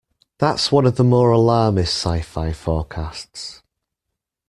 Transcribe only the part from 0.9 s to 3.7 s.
the more alarmist sci-fi forecasts.